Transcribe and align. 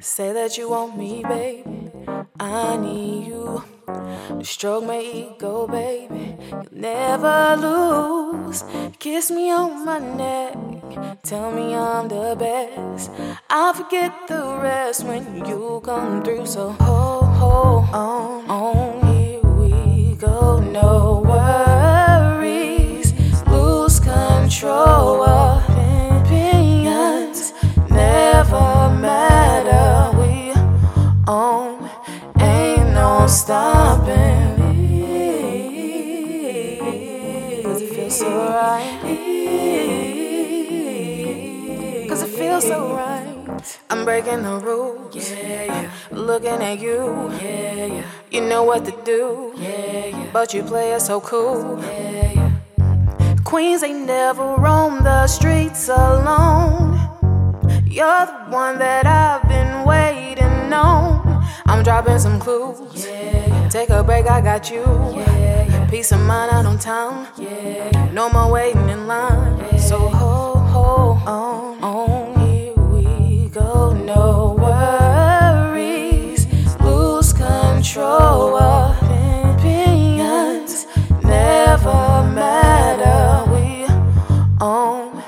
Say 0.00 0.32
that 0.32 0.58
you 0.58 0.68
want 0.70 0.96
me, 0.98 1.22
baby. 1.22 1.90
I 2.38 2.76
need 2.76 3.26
you. 3.26 3.62
You 4.36 4.44
stroke 4.44 4.84
my 4.84 5.00
ego, 5.00 5.66
baby. 5.66 6.36
You'll 6.50 6.66
never 6.72 7.56
lose. 7.56 8.64
Kiss 8.98 9.30
me 9.30 9.50
on 9.50 9.84
my 9.84 9.98
neck. 9.98 10.54
Tell 11.22 11.50
me 11.52 11.74
I'm 11.74 12.08
the 12.08 12.36
best. 12.38 13.10
I'll 13.48 13.72
forget 13.74 14.12
the 14.28 14.58
rest 14.60 15.04
when 15.04 15.44
you 15.46 15.80
come 15.84 16.22
through. 16.22 16.46
So 16.46 16.72
hold, 16.72 17.24
hold 17.24 17.84
on, 17.94 18.50
on. 18.50 19.03
No 33.24 33.28
stopping. 33.28 34.54
Cause 37.62 37.80
it 37.80 37.88
feels 37.94 38.18
so 38.18 38.28
right. 38.28 39.00
Cause 42.08 42.22
it 42.22 42.28
feels 42.38 42.64
so 42.66 42.94
right. 42.94 43.78
I'm 43.88 44.04
breaking 44.04 44.42
the 44.42 44.58
rules. 44.58 45.16
Yeah, 45.16 45.64
yeah, 45.64 45.90
Looking 46.10 46.60
at 46.62 46.78
you. 46.80 47.30
yeah, 47.42 47.86
yeah, 47.86 48.04
You 48.30 48.42
know 48.42 48.62
what 48.62 48.84
to 48.84 48.92
do. 49.04 49.54
yeah, 49.56 50.06
yeah, 50.06 50.30
But 50.32 50.52
you 50.52 50.62
play 50.62 50.92
it 50.92 51.00
so 51.00 51.20
cool. 51.22 51.80
yeah, 51.80 52.32
yeah. 52.32 53.36
Queens 53.44 53.82
ain't 53.82 54.06
never 54.06 54.56
roamed 54.56 55.06
the 55.06 55.26
streets 55.28 55.88
alone. 55.88 57.00
You're 57.86 58.26
the 58.26 58.46
one 58.50 58.78
that 58.80 59.06
I've 59.06 59.43
dropping 61.84 62.18
some 62.18 62.40
clues. 62.40 63.06
Yeah, 63.06 63.68
Take 63.68 63.90
a 63.90 64.02
break, 64.02 64.26
I 64.26 64.40
got 64.40 64.70
you. 64.70 64.82
yeah, 64.82 65.66
yeah, 65.68 65.86
Peace 65.90 66.12
of 66.12 66.20
mind 66.20 66.50
out 66.52 66.66
on 66.66 66.78
town. 66.78 67.28
yeah, 67.36 67.90
yeah. 67.92 68.10
No 68.12 68.28
more 68.30 68.50
waiting 68.50 68.88
in 68.88 69.06
line. 69.06 69.78
So 69.78 69.98
hold, 69.98 70.58
hold 70.68 71.18
on, 71.28 71.82
on. 71.84 72.40
Here 72.48 72.72
we 72.74 73.48
go. 73.50 73.92
No 73.92 74.56
worries. 74.58 76.46
Lose 76.80 77.32
control 77.32 78.56
of 78.56 78.96
opinions. 79.58 80.86
Never 81.22 82.22
matter. 82.32 83.50
We 83.52 83.84
on. 84.64 85.22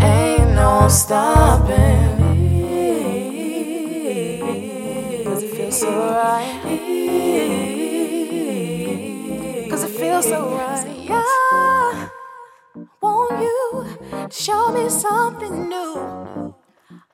Ain't 0.00 0.50
no 0.54 0.88
stopping. 0.88 2.11
So 5.72 5.88
right. 5.88 6.60
Cause 9.70 9.84
it 9.84 9.90
feels 9.90 10.26
so 10.26 10.54
right. 10.54 10.86
Yeah. 11.00 12.08
Want 13.00 13.40
you 13.40 13.86
show 14.30 14.70
me 14.72 14.90
something 14.90 15.68
new? 15.70 16.54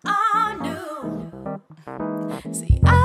I 0.04 0.56
knew. 0.60 2.52
See, 2.52 2.80
I 2.84 2.97